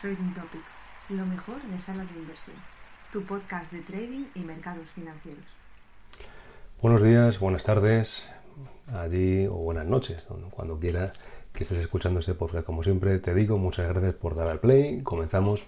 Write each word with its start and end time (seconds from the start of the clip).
Trading 0.00 0.34
Topics, 0.34 0.90
lo 1.08 1.24
mejor 1.24 1.62
de 1.62 1.80
sala 1.80 2.04
de 2.04 2.18
inversión, 2.18 2.56
tu 3.10 3.22
podcast 3.22 3.72
de 3.72 3.80
trading 3.80 4.26
y 4.34 4.40
mercados 4.40 4.90
financieros. 4.90 5.44
Buenos 6.82 7.02
días, 7.02 7.40
buenas 7.40 7.64
tardes, 7.64 8.28
allí 8.92 9.46
o 9.46 9.54
buenas 9.54 9.86
noches, 9.86 10.26
cuando 10.50 10.78
quiera 10.78 11.14
que 11.54 11.64
estés 11.64 11.78
escuchando 11.78 12.20
este 12.20 12.34
podcast. 12.34 12.66
Como 12.66 12.82
siempre 12.82 13.18
te 13.20 13.34
digo, 13.34 13.56
muchas 13.56 13.88
gracias 13.88 14.14
por 14.14 14.34
dar 14.34 14.48
al 14.48 14.60
play. 14.60 15.00
Comenzamos 15.02 15.64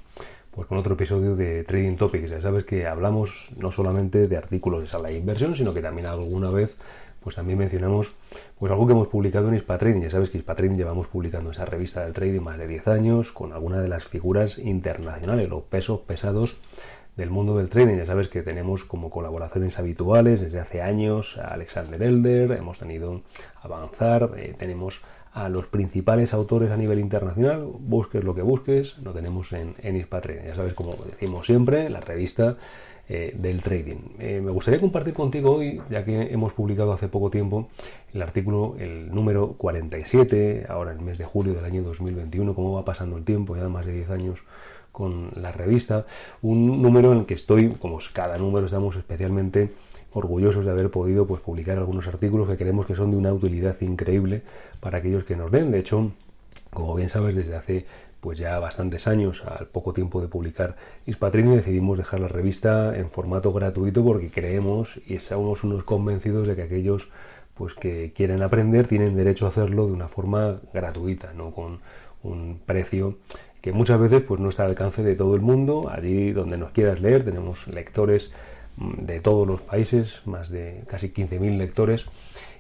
pues 0.51 0.67
con 0.67 0.77
otro 0.77 0.93
episodio 0.93 1.35
de 1.35 1.65
Trading 1.65 1.97
Topics. 1.97 2.29
Ya 2.29 2.43
sabes 2.43 2.67
que 2.67 2.87
hablamos 2.87 3.49
no 3.57 3.71
solamente 3.71 4.29
de 4.29 4.37
artículos 4.37 4.83
de 4.83 4.89
sala 4.89 5.09
de 5.09 5.17
inversión, 5.17 5.57
sino 5.57 5.73
que 5.73 5.81
también 5.81 6.07
alguna 6.07 6.51
vez 6.51 6.77
pues 7.29 7.37
también 7.37 7.59
mencionamos 7.59 8.15
pues 8.59 8.73
algo 8.73 8.87
que 8.87 8.95
hemos 8.95 9.09
publicado 9.09 9.49
en 9.49 9.57
Ispatrading. 9.57 10.01
Ya 10.01 10.09
sabes 10.09 10.31
que 10.31 10.39
Ispatrading 10.39 10.79
llevamos 10.79 11.09
publicando 11.09 11.51
esa 11.51 11.67
revista 11.67 12.03
del 12.03 12.15
trading 12.15 12.41
más 12.41 12.57
de 12.57 12.67
10 12.67 12.89
años 12.89 13.33
con 13.33 13.53
alguna 13.53 13.83
de 13.83 13.89
las 13.89 14.07
figuras 14.07 14.57
internacionales, 14.57 15.47
los 15.47 15.63
pesos 15.65 16.01
pesados 16.01 16.57
del 17.19 17.29
mundo 17.29 17.59
del 17.59 17.69
trading. 17.69 17.99
Ya 17.99 18.07
sabes 18.07 18.31
que 18.31 18.41
tenemos 18.41 18.85
como 18.85 19.11
colaboraciones 19.11 19.79
habituales 19.79 20.41
desde 20.41 20.59
hace 20.59 20.81
años 20.81 21.37
a 21.37 21.49
Alexander 21.49 22.03
Elder, 22.03 22.53
hemos 22.53 22.79
tenido 22.79 23.21
Avanzar, 23.61 24.31
eh, 24.39 24.55
tenemos 24.59 25.03
a 25.35 25.51
los 25.51 25.67
principales 25.67 26.33
autores 26.33 26.71
a 26.71 26.79
nivel 26.79 26.99
internacional, 26.99 27.69
busques 27.79 28.25
lo 28.25 28.35
que 28.35 28.41
busques, 28.41 28.97
lo 29.03 29.13
tenemos 29.13 29.53
en, 29.53 29.75
en. 29.83 29.99
Ya 29.99 30.55
sabes, 30.55 30.73
como 30.73 30.95
decimos 31.05 31.45
siempre, 31.45 31.91
la 31.91 32.01
revista 32.01 32.57
eh, 33.09 33.35
del 33.39 33.63
trading. 33.63 33.97
Eh, 34.19 34.41
me 34.43 34.51
gustaría 34.51 34.79
compartir 34.79 35.15
contigo 35.15 35.57
hoy, 35.57 35.81
ya 35.89 36.05
que 36.05 36.33
hemos 36.33 36.53
publicado 36.53 36.93
hace 36.93 37.09
poco 37.09 37.31
tiempo 37.31 37.69
el 38.13 38.21
artículo, 38.21 38.77
el 38.79 39.15
número 39.15 39.55
47, 39.55 40.67
ahora 40.69 40.93
en 40.93 40.99
el 40.99 41.05
mes 41.05 41.19
de 41.19 41.25
julio 41.25 41.55
del 41.55 41.65
año 41.65 41.83
2021, 41.83 42.55
cómo 42.55 42.75
va 42.75 42.85
pasando 42.85 43.17
el 43.17 43.25
tiempo, 43.25 43.57
ya 43.57 43.69
más 43.69 43.87
de 43.87 43.93
10 43.93 44.11
años 44.11 44.41
con 44.93 45.31
la 45.37 45.53
revista, 45.53 46.07
un 46.43 46.83
número 46.83 47.13
en 47.13 47.21
el 47.21 47.27
que 47.27 47.35
estoy, 47.35 47.71
como 47.71 47.99
cada 48.13 48.37
número 48.37 48.67
estamos 48.67 48.97
especialmente 48.97 49.71
orgullosos 50.13 50.65
de 50.65 50.71
haber 50.71 50.91
podido 50.91 51.27
pues, 51.27 51.41
publicar 51.41 51.79
algunos 51.79 52.07
artículos 52.09 52.49
que 52.49 52.57
creemos 52.57 52.87
que 52.87 52.95
son 52.95 53.11
de 53.11 53.17
una 53.17 53.33
utilidad 53.33 53.81
increíble 53.81 54.43
para 54.81 54.99
aquellos 54.99 55.25
que 55.25 55.37
nos 55.37 55.51
ven. 55.51 55.71
De 55.71 55.79
hecho, 55.79 56.13
como 56.71 56.95
bien 56.95 57.09
sabes, 57.09 57.35
desde 57.35 57.57
hace 57.57 57.87
pues 58.21 58.39
ya 58.39 58.59
bastantes 58.59 59.07
años, 59.07 59.43
al 59.45 59.67
poco 59.67 59.93
tiempo 59.93 60.21
de 60.21 60.29
publicar 60.29 60.77
Ispatrini, 61.07 61.57
decidimos 61.57 61.99
dejar 61.99 62.21
la 62.21 62.29
revista 62.29 62.97
en 62.97 63.11
formato 63.11 63.53
gratuito 63.53 64.05
porque 64.05 64.31
creemos 64.31 65.01
y 65.07 65.19
somos 65.21 65.63
unos 65.65 65.85
convencidos 65.85 66.47
de 66.49 66.57
que 66.57 66.63
aquellos 66.63 67.09
pues 67.55 67.75
que 67.75 68.13
quieren 68.15 68.43
aprender 68.43 68.87
tienen 68.87 69.17
derecho 69.17 69.47
a 69.47 69.49
hacerlo 69.49 69.87
de 69.87 69.93
una 69.93 70.09
forma 70.09 70.61
gratuita, 70.73 71.33
no 71.33 71.53
con 71.53 71.81
un 72.23 72.61
precio 72.65 73.17
que 73.61 73.73
muchas 73.73 74.01
veces 74.01 74.23
pues 74.23 74.41
no 74.41 74.49
está 74.49 74.65
al 74.65 74.71
alcance 74.71 75.03
de 75.03 75.17
todo 75.17 75.35
el 75.35 75.41
mundo. 75.41 75.91
Allí 75.91 76.33
donde 76.33 76.57
nos 76.57 76.71
quieras 76.71 77.01
leer 77.01 77.25
tenemos 77.25 77.67
lectores 77.69 78.33
de 78.79 79.21
todos 79.21 79.47
los 79.47 79.61
países, 79.61 80.21
más 80.25 80.51
de 80.51 80.85
casi 80.87 81.09
15.000 81.09 81.57
lectores 81.57 82.07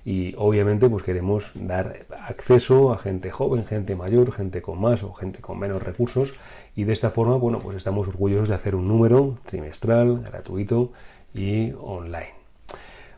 y 0.05 0.35
obviamente 0.37 0.89
pues 0.89 1.03
queremos 1.05 1.51
dar 1.55 2.07
acceso 2.27 2.93
a 2.93 2.99
gente 2.99 3.31
joven, 3.31 3.65
gente 3.65 3.95
mayor, 3.95 4.33
gente 4.33 4.63
con 4.63 4.81
más 4.81 5.03
o 5.03 5.13
gente 5.13 5.41
con 5.41 5.59
menos 5.59 5.83
recursos 5.83 6.33
y 6.75 6.85
de 6.85 6.93
esta 6.93 7.11
forma 7.11 7.37
bueno 7.37 7.59
pues 7.59 7.77
estamos 7.77 8.09
orgullosos 8.09 8.49
de 8.49 8.55
hacer 8.55 8.75
un 8.75 8.89
número 8.89 9.39
trimestral, 9.47 10.23
gratuito 10.23 10.93
y 11.35 11.73
online. 11.81 12.39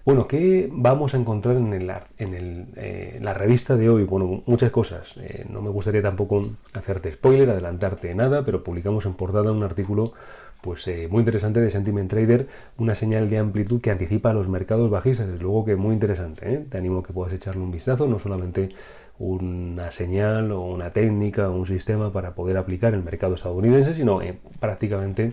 Bueno, 0.05 0.27
¿qué 0.27 0.69
vamos 0.73 1.13
a 1.15 1.19
encontrar 1.19 1.57
en, 1.57 1.75
el, 1.75 1.93
en 2.19 2.35
el, 2.35 2.67
eh, 2.77 3.19
la 3.21 3.35
revista 3.35 3.77
de 3.77 3.91
hoy? 3.91 4.05
Bueno, 4.05 4.43
muchas 4.47 4.71
cosas. 4.71 5.15
Eh, 5.19 5.45
no 5.49 5.61
me 5.61 5.69
gustaría 5.69 6.01
tampoco 6.01 6.49
hacerte 6.73 7.13
spoiler, 7.13 7.51
adelantarte 7.51 8.15
nada, 8.15 8.43
pero 8.43 8.65
publicamos 8.65 9.05
en 9.05 9.13
portada 9.13 9.53
un 9.53 9.63
artículo 9.63 10.15
pues 10.63 10.87
eh, 10.89 11.09
muy 11.11 11.21
interesante 11.21 11.61
de 11.61 11.71
Sentiment 11.71 12.11
Trader, 12.11 12.47
una 12.79 12.95
señal 12.95 13.31
de 13.31 13.39
amplitud 13.39 13.81
que 13.81 13.91
anticipa 13.91 14.31
a 14.31 14.35
los 14.35 14.49
mercados 14.49 14.91
bajistas, 14.91 15.27
desde 15.27 15.43
luego 15.43 15.65
que 15.65 15.77
muy 15.77 15.95
interesante, 15.95 16.53
¿eh? 16.53 16.65
te 16.69 16.79
animo 16.79 16.99
a 16.99 17.03
que 17.03 17.13
puedas 17.13 17.33
echarle 17.33 17.63
un 17.63 17.71
vistazo, 17.71 18.07
no 18.07 18.19
solamente 18.19 18.71
una 19.19 19.91
señal 19.91 20.51
o 20.53 20.63
una 20.63 20.91
técnica 20.91 21.51
o 21.51 21.57
un 21.57 21.67
sistema 21.67 22.13
para 22.13 22.35
poder 22.35 22.57
aplicar 22.57 22.95
el 22.95 23.03
mercado 23.03 23.35
estadounidense, 23.35 23.95
sino 23.95 24.23
eh, 24.23 24.39
prácticamente 24.61 25.33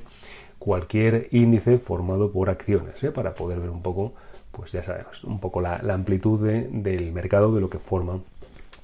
cualquier 0.60 1.28
índice 1.32 1.78
formado 1.78 2.32
por 2.32 2.50
acciones, 2.50 2.96
para 3.14 3.34
poder 3.34 3.60
ver 3.60 3.70
un 3.70 3.82
poco, 3.82 4.14
pues 4.52 4.72
ya 4.72 4.84
sabemos, 4.84 5.24
un 5.24 5.40
poco 5.40 5.62
la, 5.62 5.76
amplitud 5.76 6.46
del 6.46 7.12
mercado 7.12 7.54
de 7.54 7.62
lo 7.62 7.70
que 7.70 7.80
forma 7.80 8.20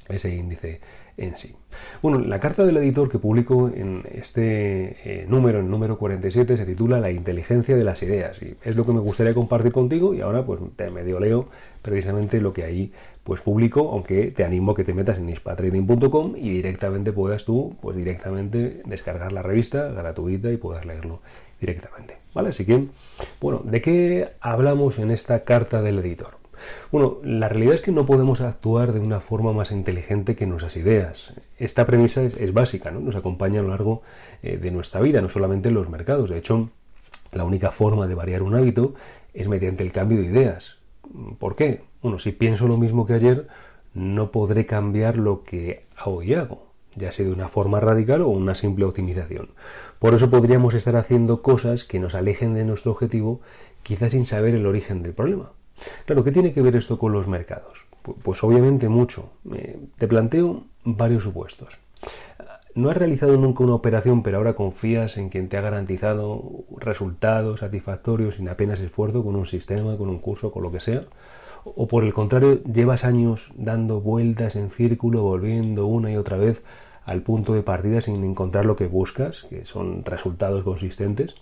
ese 0.08 0.34
índice 0.34 0.80
en 1.18 1.38
sí. 1.38 1.56
Bueno, 2.02 2.20
la 2.20 2.40
carta 2.40 2.66
del 2.66 2.78
editor 2.78 3.10
que 3.10 3.20
publico 3.20 3.70
en 3.70 4.04
este 4.12 4.98
eh, 5.04 5.26
número, 5.28 5.60
en 5.60 5.70
número 5.70 5.98
47, 5.98 6.58
se 6.58 6.66
titula 6.66 7.00
La 7.00 7.12
inteligencia 7.12 7.76
de 7.76 7.84
las 7.84 8.02
ideas 8.04 8.42
y 8.42 8.56
es 8.64 8.76
lo 8.76 8.86
que 8.86 8.94
me 8.94 9.00
gustaría 9.00 9.34
compartir 9.34 9.72
contigo 9.72 10.14
y 10.14 10.22
ahora 10.22 10.46
pues 10.46 10.60
te 10.76 10.90
medio 10.90 11.20
leo 11.20 11.50
precisamente 11.82 12.42
lo 12.42 12.54
que 12.54 12.64
ahí 12.64 12.92
pues 13.24 13.42
publico, 13.42 13.92
aunque 13.92 14.32
te 14.32 14.44
animo 14.44 14.74
a 14.74 14.76
que 14.76 14.84
te 14.84 14.94
metas 14.94 15.18
en 15.18 15.30
ispatrading.com 15.30 16.36
y 16.36 16.50
directamente 16.50 17.12
puedas 17.12 17.46
tú 17.46 17.76
pues 17.82 17.96
directamente 17.96 18.82
descargar 18.86 19.32
la 19.32 19.42
revista 19.42 19.88
gratuita 19.90 20.52
y 20.52 20.58
puedas 20.58 20.86
leerlo 20.86 21.22
directamente, 21.60 22.18
¿vale? 22.34 22.50
Así 22.50 22.66
que, 22.66 22.88
bueno, 23.40 23.62
¿de 23.64 23.82
qué 23.82 24.30
hablamos 24.42 25.00
en 25.00 25.12
esta 25.12 25.44
carta 25.46 25.82
del 25.82 26.00
editor? 26.00 26.43
Bueno, 26.92 27.18
la 27.24 27.50
realidad 27.50 27.76
es 27.76 27.82
que 27.82 27.92
no 27.92 28.06
podemos 28.06 28.42
actuar 28.42 28.94
de 28.94 29.00
una 29.00 29.20
forma 29.20 29.54
más 29.54 29.72
inteligente 29.72 30.36
que 30.36 30.46
nuestras 30.46 30.76
ideas. 30.78 31.34
Esta 31.58 31.86
premisa 31.86 32.24
es, 32.24 32.54
básica, 32.54 32.92
¿no? 32.92 33.00
Nos 33.00 33.16
acompaña 33.16 33.60
a 33.60 33.64
lo 33.64 33.70
largo 33.70 34.02
eh, 34.42 34.58
de 34.58 34.72
nuestra 34.72 35.02
vida, 35.02 35.22
no 35.22 35.30
solamente 35.30 35.70
en 35.70 35.76
los 35.76 35.90
mercados. 35.90 36.30
De 36.30 36.38
hecho, 36.38 36.70
la 37.32 37.44
única 37.44 37.72
forma 37.72 38.08
de 38.08 38.16
variar 38.16 38.44
un 38.44 38.56
hábito 38.56 38.94
es 39.34 39.48
mediante 39.48 39.84
el 39.84 39.92
cambio 39.92 40.20
de 40.20 40.26
ideas. 40.26 40.78
¿Por 41.40 41.56
qué? 41.56 41.82
Bueno, 42.02 42.20
si 42.20 42.32
pienso 42.32 42.68
lo 42.68 42.78
mismo 42.78 43.06
que 43.06 43.14
ayer, 43.14 43.48
no 43.94 44.32
podré 44.32 44.66
cambiar 44.66 45.18
lo 45.18 45.44
que 45.44 45.86
hoy 46.06 46.34
hago, 46.34 46.68
ya 46.96 47.12
sea 47.12 47.26
de 47.26 47.32
una 47.32 47.48
forma 47.48 47.80
radical 47.80 48.22
o 48.22 48.30
una 48.30 48.56
simple 48.56 48.86
optimización. 48.86 49.50
Por 50.00 50.14
eso 50.14 50.30
podríamos 50.30 50.74
estar 50.74 50.96
haciendo 50.96 51.42
cosas 51.42 51.86
que 51.86 52.00
nos 52.00 52.16
alejen 52.16 52.54
de 52.54 52.66
nuestro 52.66 52.92
objetivo, 52.92 53.42
quizás 53.84 54.12
sin 54.12 54.26
saber 54.26 54.56
el 54.56 54.66
origen 54.66 55.04
del 55.04 55.14
problema. 55.14 55.52
Claro, 56.06 56.24
¿qué 56.24 56.32
tiene 56.32 56.54
que 56.54 56.62
ver 56.62 56.76
esto 56.76 56.98
con 56.98 57.12
los 57.12 57.28
mercados? 57.28 57.86
Pues 58.24 58.44
obviamente 58.44 58.90
mucho. 58.90 59.30
Eh, 59.54 59.80
te 59.98 60.08
planteo 60.08 60.64
varios 60.84 61.24
supuestos. 61.24 61.78
No 62.76 62.90
has 62.90 62.98
realizado 62.98 63.38
nunca 63.38 63.64
una 63.64 63.76
operación, 63.76 64.24
pero 64.24 64.38
ahora 64.38 64.56
confías 64.56 65.18
en 65.18 65.30
quien 65.30 65.48
te 65.48 65.58
ha 65.58 65.62
garantizado 65.62 66.64
resultados 66.78 67.60
satisfactorios 67.60 68.36
sin 68.36 68.50
apenas 68.50 68.80
esfuerzo 68.80 69.24
con 69.24 69.36
un 69.36 69.46
sistema, 69.46 69.96
con 69.96 70.10
un 70.10 70.18
curso, 70.18 70.52
con 70.52 70.64
lo 70.64 70.72
que 70.72 70.80
sea. 70.80 71.04
O 71.66 71.88
por 71.88 72.04
el 72.04 72.14
contrario, 72.14 72.62
llevas 72.64 73.06
años 73.06 73.52
dando 73.56 74.02
vueltas 74.02 74.56
en 74.56 74.72
círculo, 74.72 75.22
volviendo 75.22 75.86
una 75.86 76.12
y 76.12 76.18
otra 76.18 76.38
vez 76.38 76.64
al 77.06 77.22
punto 77.22 77.54
de 77.54 77.62
partida 77.62 78.02
sin 78.02 78.24
encontrar 78.24 78.66
lo 78.66 78.76
que 78.76 78.88
buscas, 78.88 79.44
que 79.50 79.66
son 79.66 80.04
resultados 80.04 80.64
consistentes. 80.64 81.36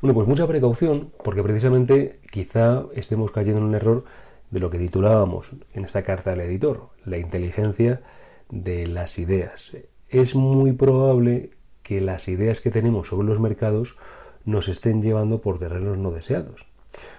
Bueno, 0.00 0.14
pues 0.14 0.28
mucha 0.28 0.46
precaución, 0.46 1.12
porque 1.22 1.42
precisamente 1.42 2.20
quizá 2.30 2.84
estemos 2.94 3.30
cayendo 3.30 3.60
en 3.60 3.66
un 3.66 3.74
error 3.74 4.04
de 4.50 4.60
lo 4.60 4.70
que 4.70 4.78
titulábamos 4.78 5.50
en 5.72 5.84
esta 5.84 6.02
carta 6.02 6.30
del 6.30 6.40
editor, 6.40 6.90
la 7.04 7.18
inteligencia 7.18 8.02
de 8.50 8.86
las 8.86 9.18
ideas. 9.18 9.72
Es 10.08 10.34
muy 10.34 10.72
probable 10.72 11.50
que 11.82 12.00
las 12.00 12.28
ideas 12.28 12.60
que 12.60 12.70
tenemos 12.70 13.08
sobre 13.08 13.26
los 13.26 13.40
mercados 13.40 13.96
nos 14.44 14.68
estén 14.68 15.02
llevando 15.02 15.40
por 15.40 15.58
terrenos 15.58 15.96
no 15.98 16.10
deseados. 16.10 16.66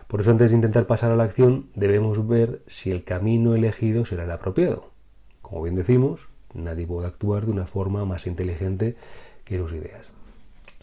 Por 0.08 0.22
eso 0.22 0.32
antes 0.32 0.52
de 0.52 0.56
intentar 0.56 0.86
pasar 0.86 1.12
a 1.12 1.16
la 1.16 1.24
acción 1.24 1.70
debemos 1.74 2.28
ver 2.28 2.62
si 2.68 2.92
el 2.92 3.04
camino 3.04 3.56
elegido 3.56 4.06
será 4.06 4.26
el 4.26 4.32
apropiado. 4.32 4.92
Como 5.42 5.64
bien 5.64 5.76
decimos, 5.76 6.28
nadie 6.54 6.86
puede 6.86 7.08
actuar 7.08 7.46
de 7.46 7.52
una 7.52 7.66
forma 7.66 8.06
más 8.06 8.28
inteligente 8.28 8.96
que 9.44 9.58
sus 9.58 9.74
ideas. 9.74 10.08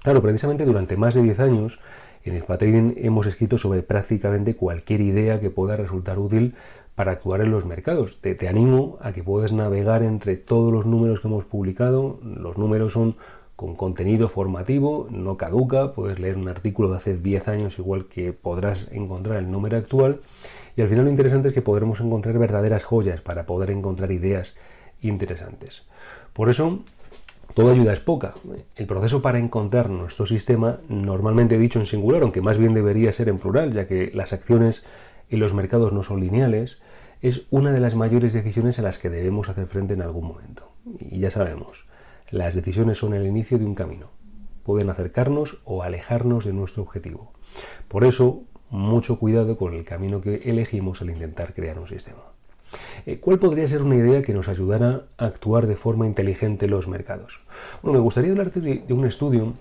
Claro, 0.02 0.22
precisamente 0.22 0.64
durante 0.64 0.96
más 0.96 1.14
de 1.14 1.22
10 1.22 1.40
años 1.40 1.78
en 2.24 2.40
Spatrading 2.40 2.94
hemos 2.98 3.26
escrito 3.26 3.58
sobre 3.58 3.82
prácticamente 3.82 4.56
cualquier 4.56 5.02
idea 5.02 5.40
que 5.40 5.50
pueda 5.50 5.76
resultar 5.76 6.18
útil 6.18 6.54
para 6.94 7.12
actuar 7.12 7.42
en 7.42 7.50
los 7.50 7.66
mercados. 7.66 8.18
Te, 8.20 8.34
te, 8.34 8.48
animo 8.48 8.98
a 9.02 9.12
que 9.12 9.22
puedas 9.22 9.52
navegar 9.52 10.02
entre 10.02 10.36
todos 10.36 10.72
los 10.72 10.86
números 10.86 11.20
que 11.20 11.28
hemos 11.28 11.44
publicado. 11.44 12.18
Los 12.22 12.56
números 12.56 12.94
son 12.94 13.16
con 13.56 13.76
contenido 13.76 14.28
formativo, 14.28 15.06
no 15.10 15.36
caduca. 15.36 15.88
Puedes 15.88 16.18
leer 16.18 16.38
un 16.38 16.48
artículo 16.48 16.90
de 16.90 16.96
hace 16.96 17.14
10 17.14 17.48
años 17.48 17.78
igual 17.78 18.06
que 18.06 18.32
podrás 18.32 18.86
encontrar 18.92 19.36
el 19.36 19.50
número 19.50 19.76
actual. 19.76 20.20
Y 20.76 20.80
al 20.80 20.88
final 20.88 21.04
lo 21.04 21.10
interesante 21.10 21.48
es 21.48 21.54
que 21.54 21.60
podremos 21.60 22.00
encontrar 22.00 22.38
verdaderas 22.38 22.84
joyas 22.84 23.20
para 23.20 23.44
poder 23.44 23.70
encontrar 23.70 24.12
ideas 24.12 24.56
interesantes. 25.02 25.84
Por 26.32 26.48
eso 26.48 26.80
Toda 27.54 27.72
ayuda 27.72 27.92
es 27.92 28.00
poca. 28.00 28.34
El 28.76 28.86
proceso 28.86 29.22
para 29.22 29.38
encontrar 29.38 29.90
nuestro 29.90 30.24
sistema, 30.24 30.78
normalmente 30.88 31.58
dicho 31.58 31.80
en 31.80 31.86
singular, 31.86 32.22
aunque 32.22 32.40
más 32.40 32.58
bien 32.58 32.74
debería 32.74 33.12
ser 33.12 33.28
en 33.28 33.38
plural, 33.38 33.72
ya 33.72 33.86
que 33.86 34.10
las 34.14 34.32
acciones 34.32 34.84
en 35.28 35.40
los 35.40 35.52
mercados 35.52 35.92
no 35.92 36.02
son 36.02 36.20
lineales, 36.20 36.80
es 37.22 37.46
una 37.50 37.72
de 37.72 37.80
las 37.80 37.94
mayores 37.94 38.32
decisiones 38.32 38.78
a 38.78 38.82
las 38.82 38.98
que 38.98 39.10
debemos 39.10 39.48
hacer 39.48 39.66
frente 39.66 39.94
en 39.94 40.02
algún 40.02 40.28
momento. 40.28 40.70
Y 40.98 41.18
ya 41.18 41.30
sabemos, 41.30 41.86
las 42.30 42.54
decisiones 42.54 42.98
son 42.98 43.14
el 43.14 43.26
inicio 43.26 43.58
de 43.58 43.66
un 43.66 43.74
camino. 43.74 44.08
pueden 44.62 44.90
acercarnos 44.90 45.58
o 45.64 45.82
alejarnos 45.82 46.44
de 46.44 46.52
nuestro 46.52 46.82
objetivo. 46.82 47.32
Por 47.88 48.04
eso, 48.04 48.42
mucho 48.68 49.18
cuidado 49.18 49.56
con 49.56 49.74
el 49.74 49.84
camino 49.84 50.20
que 50.20 50.42
elegimos 50.44 51.00
al 51.00 51.10
intentar 51.10 51.54
crear 51.54 51.78
un 51.78 51.88
sistema. 51.88 52.29
Eh, 53.06 53.18
¿Cuál 53.18 53.38
podría 53.38 53.68
ser 53.68 53.82
una 53.82 53.96
idea 53.96 54.22
que 54.22 54.34
nos 54.34 54.48
ayudara 54.48 55.06
a 55.16 55.26
actuar 55.26 55.66
de 55.66 55.76
forma 55.76 56.06
inteligente 56.06 56.66
en 56.66 56.72
los 56.72 56.88
mercados? 56.88 57.40
Bueno, 57.82 57.98
me 57.98 58.02
gustaría 58.02 58.32
hablarte 58.32 58.60
de, 58.60 58.84
un 58.92 59.06
estudio 59.06 59.54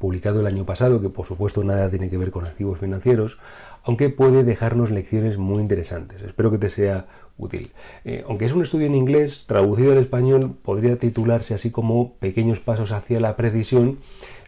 publicado 0.00 0.40
el 0.40 0.46
año 0.46 0.64
pasado, 0.64 1.00
que 1.00 1.08
por 1.08 1.26
supuesto 1.26 1.62
nada 1.62 1.88
tiene 1.88 2.10
que 2.10 2.18
ver 2.18 2.30
con 2.30 2.46
activos 2.46 2.80
financieros, 2.80 3.38
aunque 3.84 4.08
puede 4.10 4.44
dejarnos 4.44 4.90
lecciones 4.90 5.38
muy 5.38 5.60
interesantes. 5.60 6.22
Espero 6.22 6.50
que 6.50 6.58
te 6.58 6.70
sea 6.70 7.06
útil. 7.36 7.72
Eh, 8.04 8.24
aunque 8.26 8.46
es 8.46 8.52
un 8.52 8.62
estudio 8.62 8.86
en 8.86 8.94
inglés, 8.94 9.44
traducido 9.46 9.92
al 9.92 9.98
español, 9.98 10.56
podría 10.62 10.98
titularse 10.98 11.54
así 11.54 11.70
como 11.70 12.14
Pequeños 12.14 12.60
pasos 12.60 12.92
hacia 12.92 13.20
la 13.20 13.36
precisión. 13.36 13.98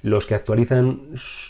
Los 0.03 0.27
que 0.27 0.35
actualizan 0.35 1.01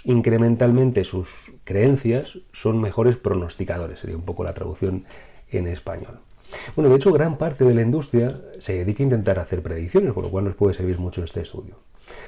incrementalmente 0.04 1.04
sus 1.04 1.28
creencias 1.64 2.38
son 2.52 2.80
mejores 2.80 3.16
pronosticadores. 3.16 4.00
Sería 4.00 4.16
un 4.16 4.24
poco 4.24 4.44
la 4.44 4.54
traducción 4.54 5.04
en 5.50 5.66
español. 5.68 6.20
Bueno, 6.74 6.90
de 6.90 6.96
hecho, 6.96 7.12
gran 7.12 7.38
parte 7.38 7.64
de 7.64 7.74
la 7.74 7.82
industria 7.82 8.40
se 8.58 8.74
dedica 8.74 9.02
a 9.02 9.04
intentar 9.04 9.38
hacer 9.38 9.62
predicciones, 9.62 10.12
con 10.12 10.22
lo 10.22 10.30
cual 10.30 10.44
nos 10.44 10.54
puede 10.54 10.74
servir 10.74 10.98
mucho 10.98 11.22
este 11.24 11.40
estudio. 11.40 11.76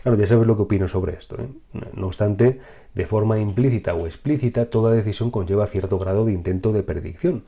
Claro, 0.03 0.19
ya 0.19 0.27
sabes 0.27 0.47
lo 0.47 0.57
que 0.57 0.63
opino 0.63 0.89
sobre 0.89 1.15
esto. 1.15 1.37
¿eh? 1.41 1.49
No 1.95 2.07
obstante, 2.07 2.61
de 2.95 3.07
forma 3.07 3.39
implícita 3.39 3.95
o 3.95 4.07
explícita, 4.07 4.67
toda 4.67 4.93
decisión 4.93 5.31
conlleva 5.31 5.67
cierto 5.67 5.99
grado 5.99 6.25
de 6.25 6.33
intento 6.33 6.73
de 6.73 6.83
predicción. 6.83 7.45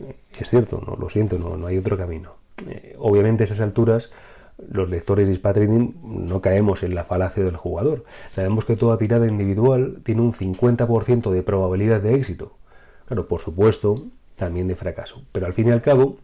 Eh, 0.00 0.16
es 0.38 0.50
cierto, 0.50 0.82
no 0.86 0.96
lo 0.96 1.08
siento, 1.08 1.38
no, 1.38 1.56
no 1.56 1.66
hay 1.66 1.78
otro 1.78 1.96
camino. 1.96 2.34
Eh, 2.68 2.94
obviamente, 2.98 3.42
a 3.42 3.46
esas 3.46 3.60
alturas, 3.60 4.10
los 4.70 4.88
lectores 4.88 5.26
de 5.28 5.34
Spa 5.34 5.52
no 5.54 6.40
caemos 6.40 6.82
en 6.82 6.94
la 6.94 7.04
falacia 7.04 7.42
del 7.42 7.56
jugador. 7.56 8.04
Sabemos 8.34 8.64
que 8.64 8.76
toda 8.76 8.98
tirada 8.98 9.26
individual 9.26 10.00
tiene 10.04 10.22
un 10.22 10.32
50% 10.32 11.30
de 11.30 11.42
probabilidad 11.42 12.00
de 12.00 12.14
éxito. 12.14 12.52
Claro, 13.06 13.26
por 13.26 13.40
supuesto, 13.40 14.06
también 14.36 14.68
de 14.68 14.76
fracaso. 14.76 15.22
Pero 15.32 15.46
al 15.46 15.54
fin 15.54 15.68
y 15.68 15.70
al 15.70 15.82
cabo, 15.82 16.18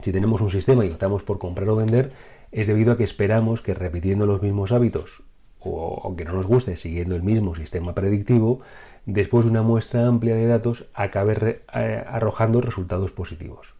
si 0.00 0.12
tenemos 0.12 0.40
un 0.40 0.50
sistema 0.50 0.84
y 0.84 0.90
optamos 0.90 1.22
por 1.22 1.38
comprar 1.38 1.68
o 1.68 1.76
vender, 1.76 2.12
es 2.52 2.66
debido 2.66 2.92
a 2.92 2.96
que 2.96 3.04
esperamos 3.04 3.62
que 3.62 3.74
repitiendo 3.74 4.26
los 4.26 4.42
mismos 4.42 4.72
hábitos, 4.72 5.22
o 5.60 6.02
aunque 6.04 6.24
no 6.24 6.32
nos 6.32 6.46
guste, 6.46 6.76
siguiendo 6.76 7.16
el 7.16 7.22
mismo 7.22 7.54
sistema 7.54 7.94
predictivo, 7.94 8.60
después 9.06 9.44
de 9.44 9.50
una 9.50 9.62
muestra 9.62 10.06
amplia 10.06 10.36
de 10.36 10.46
datos 10.46 10.86
acabe 10.94 11.62
eh, 11.74 12.04
arrojando 12.06 12.60
resultados 12.60 13.12
positivos. 13.12 13.74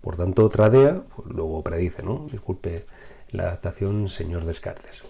Por 0.00 0.16
tanto, 0.16 0.48
tradea, 0.48 1.02
pues 1.14 1.28
luego 1.28 1.62
predice, 1.62 2.02
¿no? 2.02 2.26
Disculpe 2.30 2.86
la 3.30 3.44
adaptación, 3.44 4.08
señor 4.08 4.44
Descartes. 4.44 5.02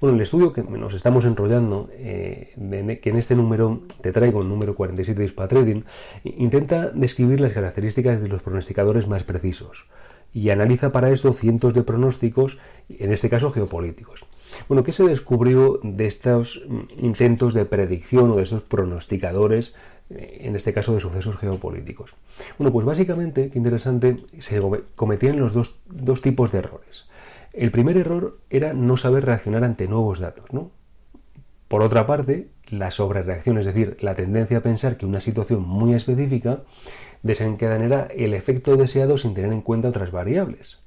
Bueno, 0.00 0.16
el 0.16 0.22
estudio 0.22 0.52
que 0.52 0.62
nos 0.62 0.94
estamos 0.94 1.24
enrollando, 1.24 1.88
eh, 1.92 3.00
que 3.02 3.10
en 3.10 3.16
este 3.16 3.34
número 3.34 3.80
te 4.00 4.12
traigo, 4.12 4.42
el 4.42 4.48
número 4.48 4.74
47 4.74 5.18
de 5.18 5.26
Ispa 5.26 5.48
Trading, 5.48 5.82
intenta 6.24 6.90
describir 6.90 7.40
las 7.40 7.52
características 7.52 8.20
de 8.20 8.28
los 8.28 8.42
pronosticadores 8.42 9.06
más 9.06 9.24
precisos 9.24 9.86
y 10.34 10.50
analiza 10.50 10.92
para 10.92 11.10
esto 11.10 11.32
cientos 11.32 11.74
de 11.74 11.82
pronósticos, 11.82 12.58
en 12.88 13.12
este 13.12 13.28
caso 13.28 13.50
geopolíticos. 13.50 14.24
Bueno, 14.68 14.82
¿qué 14.82 14.92
se 14.92 15.04
descubrió 15.04 15.80
de 15.82 16.06
estos 16.06 16.62
intentos 16.96 17.54
de 17.54 17.64
predicción 17.64 18.30
o 18.30 18.36
de 18.36 18.44
estos 18.44 18.62
pronosticadores, 18.62 19.74
eh, 20.10 20.40
en 20.42 20.56
este 20.56 20.72
caso 20.72 20.94
de 20.94 21.00
sucesos 21.00 21.36
geopolíticos? 21.36 22.14
Bueno, 22.58 22.72
pues 22.72 22.86
básicamente, 22.86 23.50
qué 23.50 23.58
interesante, 23.58 24.24
se 24.38 24.60
cometían 24.96 25.38
los 25.38 25.52
dos, 25.52 25.76
dos 25.86 26.22
tipos 26.22 26.50
de 26.52 26.58
errores. 26.58 27.06
El 27.52 27.70
primer 27.70 27.96
error 27.98 28.38
era 28.48 28.72
no 28.72 28.96
saber 28.96 29.26
reaccionar 29.26 29.64
ante 29.64 29.86
nuevos 29.86 30.20
datos, 30.20 30.52
¿no? 30.52 30.70
Por 31.68 31.82
otra 31.82 32.06
parte, 32.06 32.48
la 32.68 32.90
sobrereacción, 32.90 33.58
es 33.58 33.66
decir, 33.66 33.96
la 34.00 34.14
tendencia 34.14 34.58
a 34.58 34.62
pensar 34.62 34.96
que 34.96 35.06
una 35.06 35.20
situación 35.20 35.62
muy 35.62 35.94
específica 35.94 36.62
desencadenará 37.22 38.08
el 38.14 38.34
efecto 38.34 38.76
deseado 38.76 39.18
sin 39.18 39.34
tener 39.34 39.52
en 39.52 39.62
cuenta 39.62 39.88
otras 39.88 40.10
variables. 40.10 40.80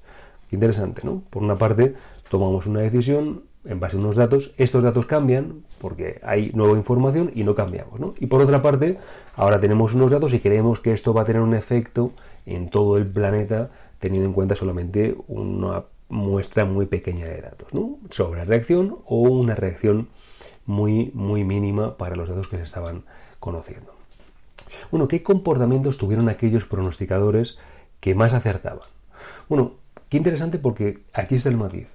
Interesante, 0.51 1.01
¿no? 1.03 1.23
Por 1.29 1.43
una 1.43 1.55
parte, 1.55 1.95
tomamos 2.29 2.65
una 2.65 2.81
decisión 2.81 3.43
en 3.63 3.79
base 3.79 3.97
a 3.97 3.99
unos 3.99 4.15
datos, 4.15 4.53
estos 4.57 4.83
datos 4.83 5.05
cambian 5.07 5.63
porque 5.79 6.19
hay 6.23 6.51
nueva 6.53 6.77
información 6.77 7.31
y 7.33 7.43
no 7.43 7.55
cambiamos, 7.55 7.99
¿no? 7.99 8.13
Y 8.19 8.27
por 8.27 8.41
otra 8.41 8.61
parte, 8.61 8.97
ahora 9.35 9.59
tenemos 9.59 9.93
unos 9.93 10.11
datos 10.11 10.33
y 10.33 10.39
creemos 10.39 10.79
que 10.79 10.93
esto 10.93 11.13
va 11.13 11.21
a 11.21 11.25
tener 11.25 11.41
un 11.41 11.55
efecto 11.55 12.11
en 12.45 12.69
todo 12.69 12.97
el 12.97 13.07
planeta 13.07 13.71
teniendo 13.99 14.27
en 14.27 14.33
cuenta 14.33 14.55
solamente 14.55 15.15
una 15.27 15.83
muestra 16.09 16.65
muy 16.65 16.85
pequeña 16.85 17.25
de 17.25 17.41
datos, 17.41 17.73
¿no? 17.73 17.97
Sobre 18.09 18.45
reacción 18.45 18.99
o 19.05 19.21
una 19.21 19.55
reacción 19.55 20.07
muy, 20.65 21.11
muy 21.13 21.43
mínima 21.43 21.97
para 21.97 22.15
los 22.15 22.29
datos 22.29 22.47
que 22.47 22.57
se 22.57 22.63
estaban 22.63 23.03
conociendo. 23.39 23.93
Bueno, 24.91 25.07
¿qué 25.07 25.23
comportamientos 25.23 25.97
tuvieron 25.97 26.29
aquellos 26.29 26.65
pronosticadores 26.65 27.57
que 27.99 28.15
más 28.15 28.33
acertaban? 28.33 28.87
Bueno, 29.49 29.73
qué 30.09 30.17
interesante 30.17 30.57
porque 30.57 31.03
aquí 31.13 31.35
está 31.35 31.49
el 31.49 31.57
matiz. 31.57 31.87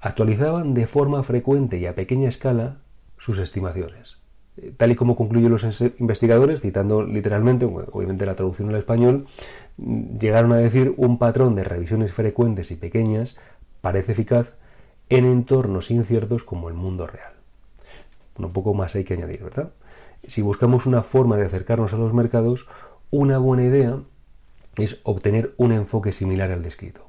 Actualizaban 0.00 0.74
de 0.74 0.86
forma 0.86 1.22
frecuente 1.22 1.78
y 1.78 1.86
a 1.86 1.94
pequeña 1.94 2.28
escala 2.28 2.78
sus 3.18 3.38
estimaciones. 3.38 4.18
Eh, 4.56 4.72
tal 4.76 4.92
y 4.92 4.94
como 4.96 5.16
concluyen 5.16 5.50
los 5.50 5.64
investigadores, 5.98 6.60
citando 6.60 7.02
literalmente, 7.02 7.64
obviamente 7.64 8.26
la 8.26 8.34
traducción 8.34 8.70
al 8.70 8.76
español, 8.76 9.26
llegaron 9.78 10.52
a 10.52 10.56
decir 10.56 10.94
un 10.96 11.18
patrón 11.18 11.54
de 11.54 11.64
revisiones 11.64 12.12
frecuentes 12.12 12.70
y 12.70 12.76
pequeñas 12.76 13.36
parece 13.80 14.12
eficaz 14.12 14.54
en 15.08 15.24
entornos 15.24 15.90
inciertos 15.90 16.44
como 16.44 16.68
el 16.68 16.74
mundo 16.74 17.06
real. 17.06 17.32
Un 18.38 18.52
poco 18.52 18.74
más 18.74 18.94
hay 18.94 19.04
que 19.04 19.14
añadir, 19.14 19.42
¿verdad? 19.42 19.70
Si 20.26 20.42
buscamos 20.42 20.86
una 20.86 21.02
forma 21.02 21.36
de 21.36 21.46
acercarnos 21.46 21.92
a 21.92 21.96
los 21.96 22.12
mercados, 22.12 22.68
una 23.10 23.38
buena 23.38 23.64
idea 23.64 24.00
es 24.76 25.00
obtener 25.04 25.54
un 25.56 25.72
enfoque 25.72 26.12
similar 26.12 26.50
al 26.50 26.62
descrito. 26.62 27.06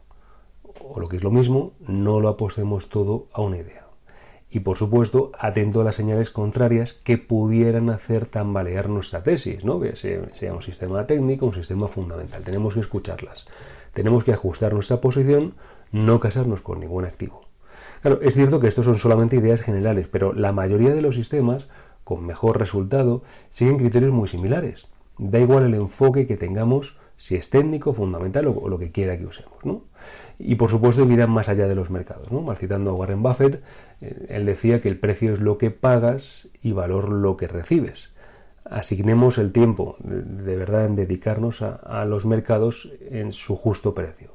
O 0.79 0.99
lo 0.99 1.09
que 1.09 1.17
es 1.17 1.23
lo 1.23 1.31
mismo, 1.31 1.73
no 1.79 2.19
lo 2.19 2.29
apostemos 2.29 2.89
todo 2.89 3.27
a 3.33 3.41
una 3.41 3.57
idea 3.57 3.86
y 4.49 4.61
por 4.61 4.77
supuesto 4.77 5.31
atento 5.37 5.81
a 5.81 5.83
las 5.83 5.95
señales 5.95 6.29
contrarias 6.29 6.93
que 7.03 7.17
pudieran 7.17 7.89
hacer 7.89 8.25
tambalear 8.25 8.89
nuestra 8.89 9.23
tesis, 9.23 9.63
¿no? 9.65 9.81
sea, 9.95 10.33
sea 10.33 10.53
un 10.53 10.61
sistema 10.61 11.05
técnico, 11.05 11.45
un 11.45 11.53
sistema 11.53 11.87
fundamental. 11.87 12.43
Tenemos 12.43 12.73
que 12.73 12.79
escucharlas. 12.79 13.47
Tenemos 13.93 14.23
que 14.23 14.33
ajustar 14.33 14.73
nuestra 14.73 15.01
posición, 15.01 15.55
no 15.91 16.19
casarnos 16.19 16.61
con 16.61 16.79
ningún 16.79 17.05
activo. 17.05 17.41
Claro, 18.01 18.19
es 18.21 18.35
cierto 18.35 18.59
que 18.59 18.67
estos 18.67 18.85
son 18.85 18.99
solamente 18.99 19.35
ideas 19.35 19.61
generales, 19.61 20.07
pero 20.09 20.33
la 20.33 20.53
mayoría 20.53 20.93
de 20.93 21.01
los 21.01 21.15
sistemas 21.15 21.67
con 22.03 22.25
mejor 22.25 22.59
resultado 22.59 23.23
siguen 23.51 23.77
criterios 23.77 24.13
muy 24.13 24.27
similares. 24.27 24.87
Da 25.17 25.39
igual 25.39 25.65
el 25.65 25.73
enfoque 25.73 26.27
que 26.27 26.37
tengamos, 26.37 26.95
si 27.17 27.35
es 27.35 27.49
técnico, 27.49 27.93
fundamental 27.93 28.47
o, 28.47 28.69
lo 28.69 28.77
que 28.77 28.91
quiera 28.91 29.17
que 29.17 29.25
usemos. 29.25 29.65
¿no? 29.65 29.81
Y 30.39 30.55
por 30.55 30.69
supuesto 30.69 31.05
miran 31.05 31.31
más 31.31 31.49
allá 31.49 31.67
de 31.67 31.75
los 31.75 31.89
mercados. 31.89 32.31
¿no? 32.31 32.41
Mal 32.41 32.57
citando 32.57 32.91
a 32.91 32.93
Warren 32.93 33.23
Buffett, 33.23 33.61
eh, 34.01 34.27
él 34.29 34.45
decía 34.45 34.81
que 34.81 34.87
el 34.87 34.99
precio 34.99 35.33
es 35.33 35.39
lo 35.39 35.57
que 35.57 35.71
pagas 35.71 36.47
y 36.61 36.71
valor 36.71 37.09
lo 37.09 37.35
que 37.35 37.47
recibes. 37.47 38.11
Asignemos 38.69 39.37
el 39.37 39.51
tiempo 39.51 39.95
de 39.99 40.55
verdad 40.57 40.85
en 40.85 40.95
dedicarnos 40.95 41.61
a, 41.61 42.03
los 42.03 42.25
mercados 42.25 42.91
en 43.09 43.31
su 43.31 43.55
justo 43.55 43.95
precio, 43.95 44.31